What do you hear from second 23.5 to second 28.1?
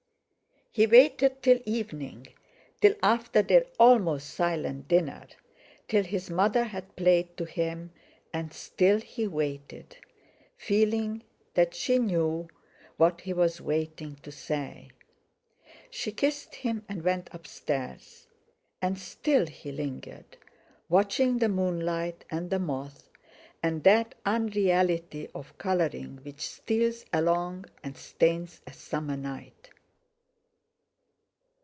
and that unreality of colouring which steals along and